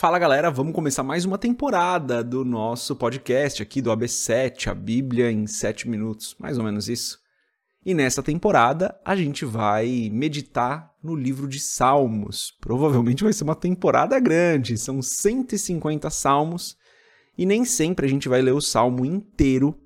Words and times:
Fala 0.00 0.18
galera, 0.18 0.50
vamos 0.50 0.72
começar 0.72 1.02
mais 1.02 1.26
uma 1.26 1.36
temporada 1.36 2.24
do 2.24 2.42
nosso 2.42 2.96
podcast 2.96 3.62
aqui 3.62 3.82
do 3.82 3.90
AB7, 3.90 4.68
a 4.68 4.74
Bíblia 4.74 5.30
em 5.30 5.46
7 5.46 5.90
minutos, 5.90 6.34
mais 6.38 6.56
ou 6.56 6.64
menos 6.64 6.88
isso. 6.88 7.18
E 7.84 7.92
nessa 7.92 8.22
temporada 8.22 8.98
a 9.04 9.14
gente 9.14 9.44
vai 9.44 10.08
meditar 10.10 10.90
no 11.02 11.14
livro 11.14 11.46
de 11.46 11.60
Salmos. 11.60 12.56
Provavelmente 12.62 13.22
vai 13.22 13.34
ser 13.34 13.44
uma 13.44 13.54
temporada 13.54 14.18
grande, 14.18 14.78
são 14.78 15.02
150 15.02 16.08
salmos 16.08 16.78
e 17.36 17.44
nem 17.44 17.66
sempre 17.66 18.06
a 18.06 18.08
gente 18.08 18.26
vai 18.26 18.40
ler 18.40 18.54
o 18.54 18.60
salmo 18.62 19.04
inteiro 19.04 19.78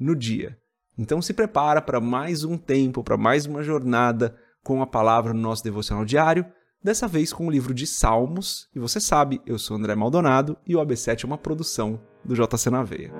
no 0.00 0.16
dia. 0.16 0.58
Então 0.98 1.22
se 1.22 1.32
prepara 1.32 1.80
para 1.80 2.00
mais 2.00 2.42
um 2.42 2.58
tempo, 2.58 3.04
para 3.04 3.16
mais 3.16 3.46
uma 3.46 3.62
jornada 3.62 4.36
com 4.64 4.82
a 4.82 4.86
palavra 4.86 5.32
no 5.32 5.40
nosso 5.40 5.62
devocional 5.62 6.04
diário 6.04 6.44
dessa 6.84 7.08
vez 7.08 7.32
com 7.32 7.46
o 7.46 7.50
livro 7.50 7.72
de 7.72 7.86
Salmos. 7.86 8.68
E 8.74 8.78
você 8.78 9.00
sabe, 9.00 9.40
eu 9.46 9.58
sou 9.58 9.78
André 9.78 9.94
Maldonado 9.94 10.54
e 10.66 10.76
o 10.76 10.80
AB7 10.80 11.24
é 11.24 11.26
uma 11.26 11.38
produção 11.38 11.98
do 12.22 12.34
JC 12.34 12.68
na 12.68 12.82
Veia. 12.82 13.10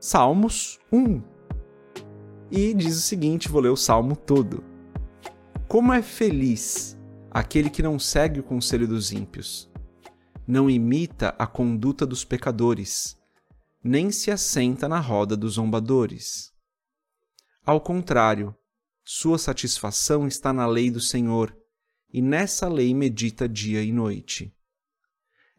Salmos 0.00 0.78
1. 0.90 1.22
E 2.50 2.72
diz 2.72 2.96
o 2.96 3.02
seguinte, 3.02 3.50
vou 3.50 3.60
ler 3.60 3.68
o 3.68 3.76
salmo 3.76 4.16
todo. 4.16 4.64
Como 5.68 5.92
é 5.92 6.00
feliz 6.00 6.98
aquele 7.30 7.68
que 7.68 7.82
não 7.82 7.98
segue 7.98 8.40
o 8.40 8.42
conselho 8.42 8.88
dos 8.88 9.12
ímpios, 9.12 9.70
não 10.46 10.70
imita 10.70 11.34
a 11.38 11.46
conduta 11.46 12.06
dos 12.06 12.24
pecadores, 12.24 13.18
nem 13.84 14.10
se 14.10 14.30
assenta 14.30 14.88
na 14.88 14.98
roda 14.98 15.36
dos 15.36 15.54
zombadores 15.54 16.56
ao 17.68 17.82
contrário, 17.82 18.56
sua 19.04 19.36
satisfação 19.36 20.26
está 20.26 20.54
na 20.54 20.66
lei 20.66 20.90
do 20.90 21.02
Senhor, 21.02 21.54
e 22.10 22.22
nessa 22.22 22.66
lei 22.66 22.94
medita 22.94 23.46
dia 23.46 23.82
e 23.82 23.92
noite. 23.92 24.56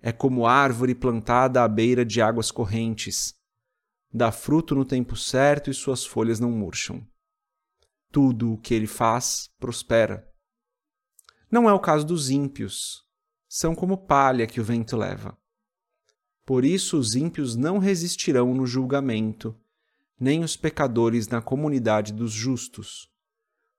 É 0.01 0.11
como 0.11 0.47
árvore 0.47 0.95
plantada 0.95 1.63
à 1.63 1.67
beira 1.67 2.03
de 2.03 2.19
águas 2.19 2.49
correntes, 2.49 3.35
dá 4.11 4.31
fruto 4.31 4.73
no 4.73 4.83
tempo 4.83 5.15
certo 5.15 5.69
e 5.69 5.73
suas 5.75 6.03
folhas 6.03 6.39
não 6.39 6.49
murcham. 6.49 7.07
Tudo 8.11 8.53
o 8.53 8.57
que 8.57 8.73
ele 8.73 8.87
faz 8.87 9.47
prospera. 9.59 10.27
Não 11.51 11.69
é 11.69 11.73
o 11.73 11.79
caso 11.79 12.07
dos 12.07 12.31
ímpios, 12.31 13.05
são 13.47 13.75
como 13.75 13.95
palha 13.95 14.47
que 14.47 14.59
o 14.59 14.63
vento 14.63 14.97
leva. 14.97 15.37
Por 16.43 16.65
isso 16.65 16.97
os 16.97 17.13
ímpios 17.13 17.55
não 17.55 17.77
resistirão 17.77 18.51
no 18.55 18.65
julgamento 18.65 19.55
nem 20.19 20.43
os 20.43 20.57
pecadores 20.57 21.27
na 21.27 21.41
comunidade 21.41 22.11
dos 22.11 22.31
justos. 22.31 23.09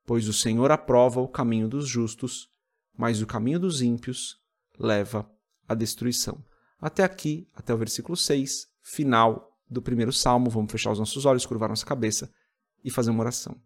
Pois 0.07 0.27
o 0.29 0.33
Senhor 0.33 0.71
aprova 0.71 1.21
o 1.21 1.29
caminho 1.29 1.69
dos 1.69 1.87
justos, 1.87 2.49
mas 2.97 3.21
o 3.21 3.27
caminho 3.27 3.61
dos 3.61 3.83
ímpios 3.83 4.41
leva 4.79 5.31
à 5.69 5.75
destruição. 5.75 6.43
Até 6.81 7.05
aqui, 7.05 7.47
até 7.55 7.75
o 7.75 7.79
versículo 7.79 8.17
6, 8.17 8.69
final 8.83 9.57
do 9.69 9.83
primeiro 9.83 10.13
salmo. 10.13 10.51
Vamos 10.51 10.73
fechar 10.73 10.91
os 10.91 10.99
nossos 10.99 11.25
olhos, 11.27 11.45
curvar 11.45 11.69
nossa 11.69 11.87
cabeça 11.87 12.33
e 12.83 12.91
fazer 12.91 13.11
uma 13.11 13.21
oração. 13.21 13.61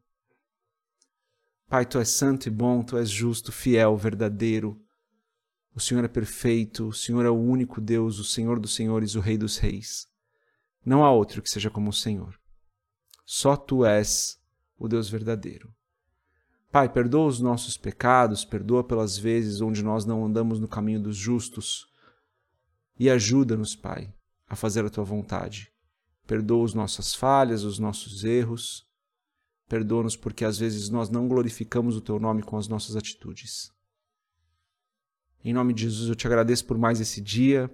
Pai, 1.69 1.86
tu 1.86 1.98
és 1.98 2.08
santo 2.08 2.47
e 2.47 2.50
bom, 2.50 2.83
tu 2.83 2.97
és 2.98 3.08
justo, 3.08 3.50
fiel, 3.50 3.97
verdadeiro. 3.97 4.80
O 5.75 5.80
Senhor 5.80 6.05
é 6.05 6.08
perfeito, 6.08 6.89
o 6.89 6.92
Senhor 6.92 7.25
é 7.25 7.30
o 7.30 7.41
único 7.41 7.80
Deus, 7.80 8.19
o 8.19 8.25
Senhor 8.25 8.61
dos 8.61 8.75
senhores, 8.75 9.14
o 9.14 9.20
Rei 9.20 9.39
dos 9.39 9.56
reis. 9.56 10.06
Não 10.84 11.05
há 11.05 11.11
outro 11.11 11.41
que 11.41 11.50
seja 11.50 11.70
como 11.70 11.91
o 11.91 11.92
Senhor. 11.92 12.39
Só 13.25 13.56
tu 13.56 13.84
és 13.84 14.39
o 14.78 14.89
Deus 14.89 15.08
verdadeiro. 15.08 15.75
Pai, 16.70 16.89
perdoa 16.89 17.28
os 17.28 17.41
nossos 17.41 17.77
pecados, 17.77 18.44
perdoa 18.44 18.83
pelas 18.83 19.17
vezes 19.17 19.61
onde 19.61 19.83
nós 19.83 20.05
não 20.05 20.25
andamos 20.25 20.58
no 20.58 20.67
caminho 20.67 21.00
dos 21.00 21.17
justos 21.17 21.86
e 22.98 23.08
ajuda-nos, 23.08 23.77
Pai, 23.77 24.12
a 24.48 24.56
fazer 24.56 24.84
a 24.84 24.91
tua 24.91 25.05
vontade. 25.05 25.73
Perdoa 26.27 26.64
as 26.64 26.74
nossas 26.74 27.14
falhas, 27.14 27.62
os 27.62 27.79
nossos 27.79 28.24
erros. 28.24 28.86
Perdoa-nos 29.68 30.17
porque 30.17 30.45
às 30.45 30.58
vezes 30.58 30.89
nós 30.89 31.08
não 31.08 31.29
glorificamos 31.29 31.96
o 31.96 32.01
teu 32.01 32.18
nome 32.18 32.42
com 32.42 32.56
as 32.56 32.68
nossas 32.68 32.96
atitudes. 32.96 33.70
Em 35.45 35.52
nome 35.52 35.74
de 35.74 35.83
Jesus, 35.83 36.08
eu 36.08 36.14
te 36.14 36.27
agradeço 36.27 36.64
por 36.64 36.79
mais 36.79 37.01
esse 37.01 37.20
dia, 37.20 37.70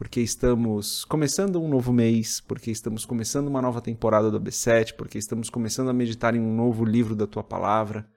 porque 0.00 0.22
estamos 0.22 1.04
começando 1.04 1.60
um 1.62 1.68
novo 1.68 1.92
mês, 1.92 2.40
porque 2.40 2.70
estamos 2.70 3.04
começando 3.04 3.48
uma 3.48 3.60
nova 3.60 3.82
temporada 3.82 4.30
do 4.30 4.40
AB7, 4.40 4.94
porque 4.94 5.18
estamos 5.18 5.50
começando 5.50 5.90
a 5.90 5.92
meditar 5.92 6.34
em 6.34 6.40
um 6.40 6.56
novo 6.56 6.86
livro 6.86 7.14
da 7.14 7.26
tua 7.26 7.44
palavra. 7.44 8.08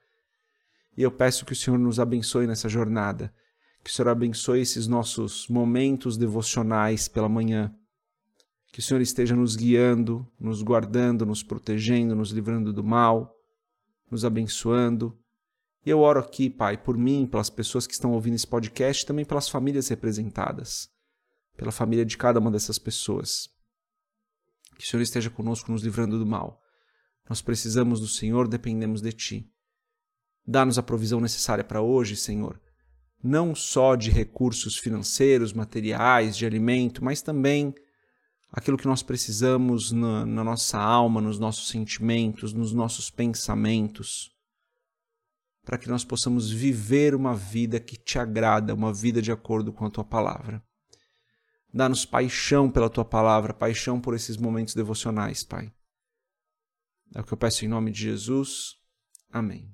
E 0.95 1.03
eu 1.03 1.11
peço 1.11 1.45
que 1.45 1.51
o 1.51 1.55
Senhor 1.57 1.77
nos 1.77 1.99
abençoe 1.99 2.47
nessa 2.47 2.69
jornada, 2.69 3.33
que 3.83 3.89
o 3.89 3.94
Senhor 3.94 4.07
abençoe 4.07 4.61
esses 4.61 4.88
nossos 4.88 5.49
momentos 5.49 6.16
devocionais 6.16 7.09
pela 7.09 7.27
manhã, 7.27 7.69
que 8.71 8.79
o 8.79 8.81
Senhor 8.81 9.01
esteja 9.01 9.35
nos 9.35 9.57
guiando, 9.57 10.25
nos 10.39 10.61
guardando, 10.61 11.25
nos 11.25 11.44
protegendo, 11.44 12.15
nos 12.15 12.31
livrando 12.31 12.71
do 12.71 12.81
mal, 12.81 13.35
nos 14.09 14.23
abençoando. 14.23 15.19
E 15.85 15.89
eu 15.89 16.00
oro 16.00 16.21
aqui, 16.21 16.50
Pai, 16.50 16.77
por 16.77 16.97
mim, 16.97 17.27
pelas 17.29 17.50
pessoas 17.50 17.85
que 17.85 17.94
estão 17.94 18.13
ouvindo 18.13 18.35
esse 18.35 18.47
podcast, 18.47 19.05
também 19.05 19.25
pelas 19.25 19.50
famílias 19.50 19.89
representadas 19.89 20.92
pela 21.55 21.71
família 21.71 22.05
de 22.05 22.17
cada 22.17 22.39
uma 22.39 22.51
dessas 22.51 22.79
pessoas. 22.79 23.49
Que 24.77 24.83
o 24.83 24.87
Senhor 24.87 25.03
esteja 25.03 25.29
conosco, 25.29 25.71
nos 25.71 25.83
livrando 25.83 26.17
do 26.17 26.25
mal. 26.25 26.61
Nós 27.29 27.41
precisamos 27.41 27.99
do 27.99 28.07
Senhor, 28.07 28.47
dependemos 28.47 29.01
de 29.01 29.11
Ti. 29.11 29.49
Dá-nos 30.45 30.77
a 30.77 30.83
provisão 30.83 31.21
necessária 31.21 31.63
para 31.63 31.81
hoje, 31.81 32.17
Senhor, 32.17 32.59
não 33.23 33.55
só 33.55 33.95
de 33.95 34.11
recursos 34.11 34.77
financeiros, 34.77 35.53
materiais, 35.53 36.35
de 36.35 36.45
alimento, 36.45 37.03
mas 37.03 37.21
também 37.21 37.73
aquilo 38.51 38.77
que 38.77 38.87
nós 38.87 39.01
precisamos 39.01 39.91
na, 39.91 40.25
na 40.25 40.43
nossa 40.43 40.77
alma, 40.77 41.21
nos 41.21 41.39
nossos 41.39 41.69
sentimentos, 41.69 42.53
nos 42.53 42.73
nossos 42.73 43.09
pensamentos, 43.09 44.31
para 45.63 45.77
que 45.77 45.87
nós 45.87 46.03
possamos 46.03 46.51
viver 46.51 47.15
uma 47.15 47.33
vida 47.33 47.79
que 47.79 47.95
te 47.95 48.19
agrada, 48.19 48.75
uma 48.75 48.93
vida 48.93 49.21
de 49.21 49.31
acordo 49.31 49.71
com 49.71 49.85
a 49.85 49.89
tua 49.89 50.03
palavra. 50.03 50.61
Dá-nos 51.73 52.06
paixão 52.06 52.69
pela 52.69 52.89
tua 52.89 53.03
palavra, 53.03 53.53
paixão 53.53 54.00
por 54.00 54.13
esses 54.13 54.38
momentos 54.38 54.75
devocionais, 54.75 55.44
Pai. 55.44 55.73
É 57.16 57.19
o 57.19 57.23
que 57.23 57.34
eu 57.34 57.38
peço 57.38 57.66
em 57.66 57.67
nome 57.67 57.91
de 57.91 58.01
Jesus. 58.01 58.75
Amém. 59.31 59.72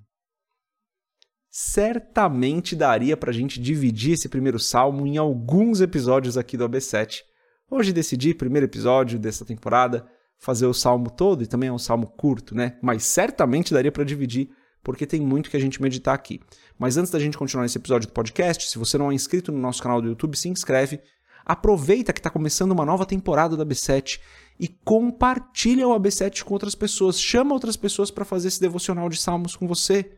Certamente 1.50 2.76
daria 2.76 3.18
para 3.18 3.32
a 3.32 3.34
gente 3.34 3.60
dividir 3.60 4.14
esse 4.14 4.30
primeiro 4.30 4.60
salmo 4.60 5.06
em 5.06 5.18
alguns 5.18 5.82
episódios 5.82 6.38
aqui 6.38 6.56
do 6.56 6.68
AB7. 6.70 7.22
Hoje 7.70 7.92
decidi, 7.92 8.34
primeiro 8.34 8.66
episódio 8.66 9.20
dessa 9.20 9.44
temporada, 9.44 10.08
fazer 10.38 10.68
o 10.68 10.74
salmo 10.74 11.10
todo, 11.10 11.44
e 11.44 11.48
também 11.48 11.70
é 11.70 11.74
um 11.74 11.78
salmo 11.78 12.08
curto, 12.08 12.56
né? 12.56 12.78
Mas 12.82 13.04
certamente 13.04 13.74
daria 13.74 13.92
para 13.92 14.06
dividir, 14.06 14.50
porque 14.82 15.06
tem 15.06 15.20
muito 15.20 15.50
que 15.50 15.58
a 15.58 15.60
gente 15.60 15.82
meditar 15.82 16.16
aqui. 16.16 16.40
Mas 16.78 16.98
antes 16.98 17.12
da 17.12 17.20
gente 17.20 17.38
continuar 17.38 17.66
esse 17.66 17.78
episódio 17.78 18.08
do 18.08 18.14
podcast, 18.14 18.70
se 18.70 18.78
você 18.78 18.98
não 18.98 19.12
é 19.12 19.14
inscrito 19.14 19.52
no 19.52 19.60
nosso 19.60 19.84
canal 19.84 20.02
do 20.02 20.08
YouTube, 20.08 20.38
se 20.38 20.48
inscreve 20.48 21.02
Aproveita 21.50 22.14
que 22.14 22.20
está 22.20 22.30
começando 22.30 22.74
uma 22.74 22.86
nova 22.86 23.08
temporada 23.08 23.58
da 23.58 23.66
B7 23.66 24.20
e 24.60 24.68
compartilha 24.68 25.88
o 25.88 26.00
AB7 26.00 26.44
com 26.44 26.54
outras 26.54 26.76
pessoas. 26.76 27.20
Chama 27.20 27.56
outras 27.56 27.76
pessoas 27.76 28.12
para 28.12 28.24
fazer 28.24 28.50
esse 28.50 28.62
devocional 28.62 29.10
de 29.10 29.18
salmos 29.18 29.56
com 29.56 29.68
você. 29.68 30.16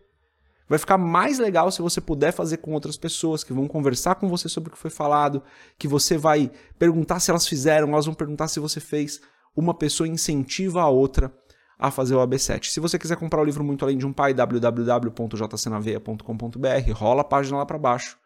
Vai 0.68 0.78
ficar 0.78 0.98
mais 0.98 1.40
legal 1.40 1.72
se 1.72 1.82
você 1.82 2.02
puder 2.02 2.34
fazer 2.34 2.58
com 2.58 2.74
outras 2.74 2.98
pessoas 2.98 3.46
que 3.46 3.54
vão 3.54 3.66
conversar 3.66 4.16
com 4.16 4.28
você 4.28 4.50
sobre 4.50 4.68
o 4.68 4.74
que 4.74 4.78
foi 4.78 4.92
falado, 4.92 5.42
que 5.80 5.88
você 5.88 6.18
vai 6.18 6.52
perguntar 6.78 7.22
se 7.22 7.32
elas 7.32 7.48
fizeram, 7.48 7.94
elas 7.94 8.08
vão 8.08 8.14
perguntar 8.14 8.50
se 8.50 8.60
você 8.60 8.82
fez. 8.82 9.22
Uma 9.56 9.74
pessoa 9.74 10.10
incentiva 10.10 10.82
a 10.82 10.90
outra 10.90 11.34
a 11.80 11.90
fazer 11.90 12.14
o 12.14 12.28
AB7. 12.28 12.66
Se 12.66 12.82
você 12.82 13.00
quiser 13.00 13.16
comprar 13.16 13.40
o 13.40 13.46
livro 13.46 13.64
Muito 13.64 13.86
Além 13.86 13.98
de 13.98 14.06
um 14.06 14.12
Pai, 14.12 14.34
www.jcnaveia.com.br, 14.34 16.92
rola 16.94 17.22
a 17.22 17.24
página 17.24 17.60
lá 17.60 17.66
para 17.66 17.80
baixo, 17.80 18.18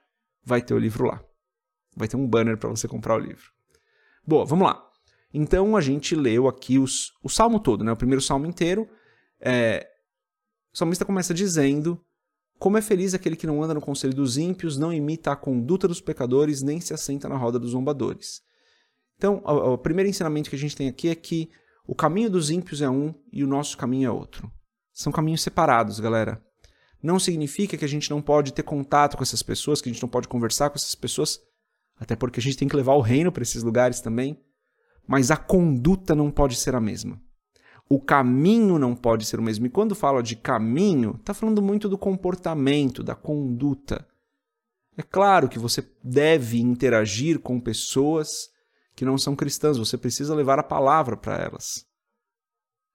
vai 0.44 0.64
ter 0.64 0.74
o 0.74 0.80
livro 0.80 1.06
lá. 1.06 1.22
Vai 1.96 2.08
ter 2.08 2.18
um 2.18 2.28
banner 2.28 2.58
para 2.58 2.70
você 2.70 2.88
comprar 2.88 3.16
o 3.16 3.20
livro. 3.20 3.52
Boa, 4.26 4.46
vamos 4.46 4.68
lá. 4.68 4.84
Então 5.34 5.76
a 5.76 5.82
gente 5.82 6.16
leu 6.16 6.48
aqui 6.48 6.80
os, 6.80 7.12
o 7.24 7.30
salmo 7.30 7.60
todo, 7.60 7.84
né? 7.84 7.92
o 7.92 7.98
primeiro 7.98 8.22
salmo 8.22 8.46
inteiro. 8.46 8.88
É, 9.40 9.88
o 10.74 10.78
salmista 10.78 11.06
começa 11.06 11.34
dizendo: 11.34 12.02
Como 12.58 12.78
é 12.78 12.82
feliz 12.82 13.14
aquele 13.14 13.36
que 13.36 13.48
não 13.48 13.62
anda 13.64 13.74
no 13.74 13.82
conselho 13.82 14.14
dos 14.14 14.38
ímpios, 14.38 14.78
não 14.78 14.94
imita 14.94 15.32
a 15.32 15.36
conduta 15.36 15.88
dos 15.88 16.02
pecadores, 16.02 16.62
nem 16.62 16.80
se 16.80 16.94
assenta 16.94 17.30
na 17.30 17.38
roda 17.38 17.60
dos 17.60 17.72
zombadores. 17.72 18.42
Então, 19.18 19.42
o, 19.46 19.74
o 19.74 19.78
primeiro 19.78 20.10
ensinamento 20.10 20.50
que 20.50 20.56
a 20.56 20.60
gente 20.60 20.76
tem 20.76 20.88
aqui 20.88 21.10
é 21.10 21.16
que 21.16 21.50
o 21.88 21.94
caminho 21.94 22.30
dos 22.30 22.50
ímpios 22.50 22.82
é 22.82 22.90
um 22.90 23.14
e 23.32 23.44
o 23.44 23.48
nosso 23.48 23.78
caminho 23.78 24.08
é 24.08 24.12
outro. 24.12 24.52
São 24.92 25.12
caminhos 25.12 25.42
separados, 25.42 26.00
galera. 26.00 26.42
Não 27.04 27.20
significa 27.20 27.78
que 27.78 27.86
a 27.86 27.90
gente 27.90 28.10
não 28.10 28.22
pode 28.22 28.54
ter 28.54 28.64
contato 28.64 29.16
com 29.16 29.24
essas 29.24 29.44
pessoas, 29.44 29.82
que 29.82 29.90
a 29.90 29.92
gente 29.92 30.02
não 30.02 30.10
pode 30.10 30.28
conversar 30.28 30.70
com 30.70 30.78
essas 30.78 30.96
pessoas 30.96 31.40
até 32.00 32.16
porque 32.16 32.40
a 32.40 32.44
gente 32.44 32.58
tem 32.58 32.68
que 32.68 32.76
levar 32.76 32.94
o 32.94 33.02
reino 33.02 33.32
para 33.32 33.44
esses 33.44 33.64
lugares 33.64 34.02
também, 34.02 34.40
mas 35.08 35.32
a 35.32 35.38
conduta 35.38 36.16
não 36.16 36.32
pode 36.32 36.56
ser 36.56 36.76
a 36.76 36.82
mesma. 36.82 37.22
O 37.88 38.00
caminho 38.00 38.80
não 38.80 38.96
pode 38.96 39.26
ser 39.26 39.40
o 39.40 39.44
mesmo. 39.44 39.66
E 39.68 39.70
quando 39.70 39.94
fala 39.94 40.24
de 40.24 40.36
caminho, 40.36 41.16
está 41.20 41.34
falando 41.34 41.62
muito 41.62 41.88
do 41.88 41.98
comportamento, 41.98 43.04
da 43.04 43.14
conduta. 43.14 44.08
É 44.98 45.04
claro 45.04 45.48
que 45.48 45.60
você 45.60 45.88
deve 46.04 46.60
interagir 46.60 47.40
com 47.40 47.60
pessoas 47.60 48.50
que 48.96 49.06
não 49.06 49.18
são 49.18 49.36
cristãs, 49.36 49.78
você 49.78 49.98
precisa 49.98 50.34
levar 50.34 50.58
a 50.58 50.64
palavra 50.64 51.18
para 51.18 51.38
elas. 51.38 51.86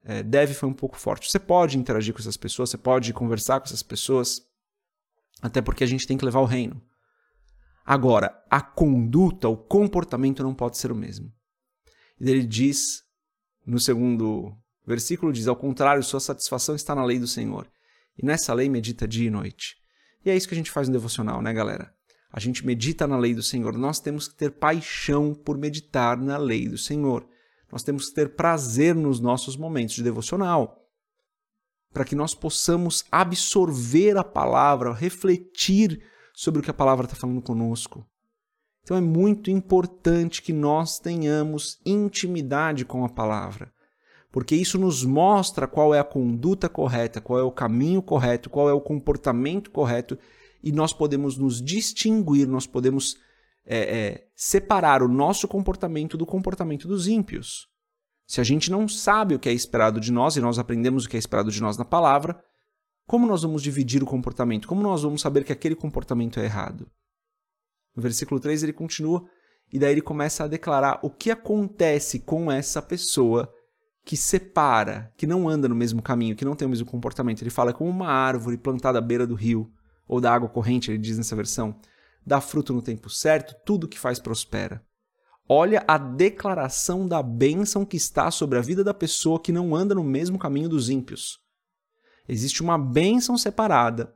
É, 0.02 0.22
deve 0.22 0.54
foi 0.54 0.68
um 0.68 0.74
pouco 0.74 0.98
forte. 0.98 1.30
Você 1.30 1.38
pode 1.38 1.78
interagir 1.78 2.14
com 2.14 2.20
essas 2.20 2.36
pessoas, 2.36 2.70
você 2.70 2.78
pode 2.78 3.12
conversar 3.12 3.60
com 3.60 3.66
essas 3.66 3.82
pessoas, 3.82 4.40
até 5.42 5.60
porque 5.60 5.84
a 5.84 5.86
gente 5.86 6.06
tem 6.06 6.16
que 6.16 6.24
levar 6.24 6.40
o 6.40 6.46
reino. 6.46 6.80
Agora, 7.84 8.42
a 8.50 8.60
conduta, 8.60 9.48
o 9.48 9.56
comportamento 9.56 10.42
não 10.42 10.54
pode 10.54 10.78
ser 10.78 10.92
o 10.92 10.96
mesmo. 10.96 11.32
E 12.20 12.30
ele 12.30 12.44
diz, 12.44 13.02
no 13.66 13.80
segundo 13.80 14.54
versículo, 14.86 15.32
diz, 15.32 15.48
ao 15.48 15.56
contrário, 15.56 16.02
sua 16.02 16.20
satisfação 16.20 16.74
está 16.74 16.94
na 16.94 17.04
lei 17.04 17.18
do 17.18 17.26
Senhor. 17.26 17.66
E 18.18 18.24
nessa 18.24 18.52
lei 18.52 18.68
medita 18.68 19.08
dia 19.08 19.28
e 19.28 19.30
noite. 19.30 19.76
E 20.24 20.30
é 20.30 20.36
isso 20.36 20.46
que 20.46 20.54
a 20.54 20.56
gente 20.56 20.70
faz 20.70 20.88
no 20.88 20.92
devocional, 20.92 21.40
né, 21.40 21.52
galera? 21.52 21.92
A 22.32 22.38
gente 22.38 22.64
medita 22.64 23.06
na 23.06 23.16
lei 23.16 23.34
do 23.34 23.42
Senhor. 23.42 23.76
Nós 23.76 23.98
temos 23.98 24.28
que 24.28 24.34
ter 24.34 24.50
paixão 24.52 25.34
por 25.34 25.58
meditar 25.58 26.16
na 26.16 26.36
lei 26.36 26.68
do 26.68 26.78
Senhor. 26.78 27.26
Nós 27.72 27.82
temos 27.82 28.08
que 28.08 28.14
ter 28.14 28.34
prazer 28.34 28.94
nos 28.94 29.20
nossos 29.20 29.56
momentos 29.56 29.94
de 29.94 30.02
devocional. 30.02 30.76
Para 31.92 32.04
que 32.04 32.14
nós 32.14 32.34
possamos 32.34 33.04
absorver 33.10 34.16
a 34.16 34.22
palavra, 34.22 34.92
refletir 34.92 36.02
sobre 36.40 36.60
o 36.60 36.62
que 36.62 36.70
a 36.70 36.74
palavra 36.74 37.04
está 37.04 37.14
falando 37.14 37.42
conosco. 37.42 38.02
Então 38.82 38.96
é 38.96 39.00
muito 39.02 39.50
importante 39.50 40.40
que 40.40 40.54
nós 40.54 40.98
tenhamos 40.98 41.78
intimidade 41.84 42.82
com 42.82 43.04
a 43.04 43.10
palavra, 43.10 43.70
porque 44.32 44.56
isso 44.56 44.78
nos 44.78 45.04
mostra 45.04 45.68
qual 45.68 45.94
é 45.94 45.98
a 45.98 46.04
conduta 46.04 46.66
correta, 46.66 47.20
qual 47.20 47.38
é 47.38 47.42
o 47.42 47.52
caminho 47.52 48.00
correto, 48.00 48.48
qual 48.48 48.70
é 48.70 48.72
o 48.72 48.80
comportamento 48.80 49.70
correto, 49.70 50.18
e 50.62 50.72
nós 50.72 50.94
podemos 50.94 51.36
nos 51.36 51.60
distinguir, 51.60 52.48
nós 52.48 52.66
podemos 52.66 53.18
é, 53.66 53.78
é, 53.78 54.26
separar 54.34 55.02
o 55.02 55.08
nosso 55.08 55.46
comportamento 55.46 56.16
do 56.16 56.24
comportamento 56.24 56.88
dos 56.88 57.06
ímpios. 57.06 57.68
Se 58.26 58.40
a 58.40 58.44
gente 58.44 58.70
não 58.70 58.88
sabe 58.88 59.34
o 59.34 59.38
que 59.38 59.50
é 59.50 59.52
esperado 59.52 60.00
de 60.00 60.10
nós 60.10 60.36
e 60.36 60.40
nós 60.40 60.58
aprendemos 60.58 61.04
o 61.04 61.08
que 61.10 61.16
é 61.16 61.18
esperado 61.18 61.50
de 61.50 61.60
nós 61.60 61.76
na 61.76 61.84
palavra, 61.84 62.42
como 63.10 63.26
nós 63.26 63.42
vamos 63.42 63.60
dividir 63.60 64.04
o 64.04 64.06
comportamento? 64.06 64.68
Como 64.68 64.80
nós 64.80 65.02
vamos 65.02 65.20
saber 65.20 65.42
que 65.42 65.52
aquele 65.52 65.74
comportamento 65.74 66.38
é 66.38 66.44
errado? 66.44 66.86
No 67.96 68.00
versículo 68.00 68.38
3 68.38 68.62
ele 68.62 68.72
continua 68.72 69.24
e 69.72 69.80
daí 69.80 69.90
ele 69.90 70.00
começa 70.00 70.44
a 70.44 70.46
declarar 70.46 71.00
o 71.02 71.10
que 71.10 71.28
acontece 71.28 72.20
com 72.20 72.52
essa 72.52 72.80
pessoa 72.80 73.52
que 74.04 74.16
separa, 74.16 75.12
que 75.16 75.26
não 75.26 75.48
anda 75.48 75.68
no 75.68 75.74
mesmo 75.74 76.00
caminho, 76.00 76.36
que 76.36 76.44
não 76.44 76.54
tem 76.54 76.66
o 76.66 76.68
mesmo 76.68 76.86
comportamento. 76.86 77.42
Ele 77.42 77.50
fala 77.50 77.72
como 77.72 77.90
uma 77.90 78.06
árvore 78.06 78.56
plantada 78.56 78.98
à 78.98 79.02
beira 79.02 79.26
do 79.26 79.34
rio 79.34 79.68
ou 80.06 80.20
da 80.20 80.32
água 80.32 80.48
corrente, 80.48 80.92
ele 80.92 80.98
diz 80.98 81.18
nessa 81.18 81.34
versão, 81.34 81.74
dá 82.24 82.40
fruto 82.40 82.72
no 82.72 82.80
tempo 82.80 83.10
certo, 83.10 83.56
tudo 83.66 83.88
que 83.88 83.98
faz 83.98 84.20
prospera. 84.20 84.86
Olha 85.48 85.82
a 85.88 85.98
declaração 85.98 87.08
da 87.08 87.20
bênção 87.24 87.84
que 87.84 87.96
está 87.96 88.30
sobre 88.30 88.56
a 88.56 88.62
vida 88.62 88.84
da 88.84 88.94
pessoa 88.94 89.40
que 89.40 89.50
não 89.50 89.74
anda 89.74 89.96
no 89.96 90.04
mesmo 90.04 90.38
caminho 90.38 90.68
dos 90.68 90.88
ímpios. 90.88 91.40
Existe 92.30 92.62
uma 92.62 92.78
bênção 92.78 93.36
separada, 93.36 94.14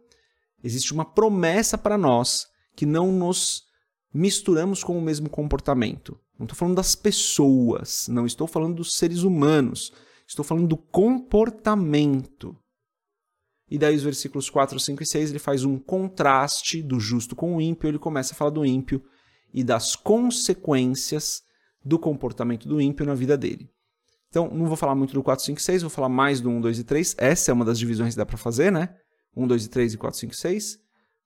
existe 0.62 0.92
uma 0.92 1.04
promessa 1.04 1.76
para 1.76 1.98
nós 1.98 2.46
que 2.76 2.86
não 2.86 3.10
nos 3.10 3.64
misturamos 4.12 4.84
com 4.84 4.96
o 4.96 5.02
mesmo 5.02 5.28
comportamento. 5.28 6.16
Não 6.38 6.44
estou 6.44 6.56
falando 6.56 6.76
das 6.76 6.94
pessoas, 6.94 8.06
não 8.08 8.24
estou 8.24 8.46
falando 8.46 8.76
dos 8.76 8.94
seres 8.94 9.22
humanos, 9.22 9.92
estou 10.28 10.44
falando 10.44 10.68
do 10.68 10.76
comportamento. 10.76 12.56
E 13.68 13.78
daí 13.78 13.96
os 13.96 14.02
versículos 14.02 14.48
4, 14.48 14.78
5 14.78 15.02
e 15.02 15.06
6 15.06 15.30
ele 15.30 15.38
faz 15.40 15.64
um 15.64 15.76
contraste 15.76 16.82
do 16.82 17.00
justo 17.00 17.34
com 17.34 17.56
o 17.56 17.60
ímpio, 17.60 17.88
ele 17.88 17.98
começa 17.98 18.32
a 18.32 18.36
falar 18.36 18.50
do 18.50 18.64
ímpio 18.64 19.02
e 19.52 19.64
das 19.64 19.96
consequências 19.96 21.42
do 21.84 21.98
comportamento 21.98 22.68
do 22.68 22.80
ímpio 22.80 23.04
na 23.04 23.14
vida 23.14 23.36
dele. 23.36 23.68
Então, 24.34 24.50
não 24.52 24.66
vou 24.66 24.76
falar 24.76 24.96
muito 24.96 25.14
do 25.14 25.22
4, 25.22 25.44
5 25.44 25.60
e 25.60 25.62
6, 25.62 25.82
vou 25.82 25.90
falar 25.90 26.08
mais 26.08 26.40
do 26.40 26.50
1, 26.50 26.60
2 26.60 26.80
e 26.80 26.84
3. 26.84 27.14
Essa 27.18 27.52
é 27.52 27.54
uma 27.54 27.64
das 27.64 27.78
divisões 27.78 28.14
que 28.14 28.18
dá 28.18 28.26
para 28.26 28.36
fazer, 28.36 28.72
né? 28.72 28.92
1, 29.36 29.46
2 29.46 29.66
e 29.66 29.68
3 29.68 29.94
e 29.94 29.96
4, 29.96 30.18
5 30.18 30.32
e 30.32 30.36
6. 30.36 30.78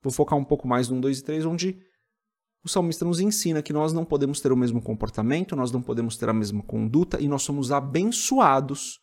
Vou 0.03 0.13
focar 0.13 0.39
um 0.39 0.45
pouco 0.45 0.69
mais 0.69 0.91
no 0.91 0.97
1, 0.97 1.01
2 1.01 1.19
e 1.21 1.25
3, 1.25 1.47
onde 1.47 1.79
o 2.63 2.69
salmista 2.69 3.07
nos 3.07 3.19
ensina 3.19 3.63
que 3.63 3.73
nós 3.73 3.95
não 3.95 4.05
podemos 4.05 4.43
ter 4.43 4.53
o 4.53 4.57
mesmo 4.57 4.83
comportamento, 4.83 5.57
nós 5.57 5.73
não 5.73 5.81
podemos 5.81 6.19
ter 6.19 6.29
a 6.29 6.35
mesma 6.35 6.63
conduta 6.63 7.19
e 7.19 7.27
nós 7.27 7.43
somos 7.45 7.73
abençoados 7.73 9.01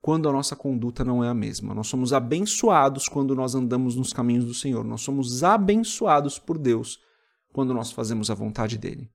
quando 0.00 0.28
a 0.28 0.32
nossa 0.32 0.54
conduta 0.54 1.04
não 1.04 1.24
é 1.24 1.28
a 1.28 1.34
mesma. 1.34 1.74
Nós 1.74 1.88
somos 1.88 2.12
abençoados 2.12 3.08
quando 3.08 3.34
nós 3.34 3.56
andamos 3.56 3.96
nos 3.96 4.12
caminhos 4.12 4.44
do 4.44 4.54
Senhor. 4.54 4.84
Nós 4.84 5.00
somos 5.00 5.42
abençoados 5.42 6.38
por 6.38 6.56
Deus 6.56 6.96
quando 7.52 7.74
nós 7.74 7.90
fazemos 7.90 8.30
a 8.30 8.34
vontade 8.34 8.78
dele. 8.78 9.10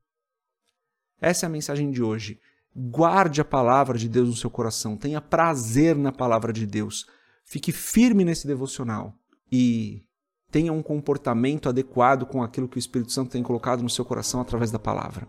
Essa 1.21 1.45
é 1.45 1.47
a 1.47 1.50
mensagem 1.50 1.89
de 1.91 2.03
hoje. 2.03 2.38
Guarde 2.75 3.41
a 3.41 3.45
palavra 3.45 3.97
de 3.97 4.07
Deus 4.07 4.29
no 4.29 4.35
seu 4.35 4.49
coração, 4.49 4.95
tenha 4.95 5.19
prazer 5.19 5.95
na 5.95 6.11
palavra 6.11 6.53
de 6.53 6.65
Deus, 6.65 7.05
fique 7.43 7.71
firme 7.71 8.23
nesse 8.23 8.45
devocional 8.45 9.13
e 9.51 10.03
tenha 10.51 10.71
um 10.71 10.83
comportamento 10.83 11.69
adequado 11.69 12.25
com 12.25 12.43
aquilo 12.43 12.67
que 12.67 12.77
o 12.77 12.79
Espírito 12.79 13.11
Santo 13.11 13.31
tem 13.31 13.43
colocado 13.43 13.81
no 13.81 13.89
seu 13.89 14.05
coração 14.05 14.39
através 14.39 14.71
da 14.71 14.79
palavra. 14.79 15.27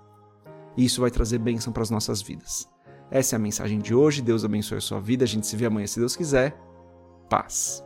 Isso 0.76 1.00
vai 1.00 1.11
trazer 1.11 1.38
bênção 1.38 1.73
para 1.73 1.82
as 1.82 1.90
nossas 1.90 2.23
vidas. 2.23 2.69
Essa 3.11 3.35
é 3.35 3.37
a 3.37 3.41
mensagem 3.41 3.81
de 3.81 3.94
hoje. 3.94 4.23
Deus 4.23 4.44
abençoe 4.44 4.79
a 4.79 4.82
sua 4.82 5.00
vida. 5.00 5.25
A 5.25 5.26
gente 5.26 5.46
se 5.46 5.56
vê 5.56 5.67
amanhã 5.67 5.87
se 5.87 5.99
Deus 5.99 6.14
quiser. 6.14 6.56
Paz. 7.29 7.82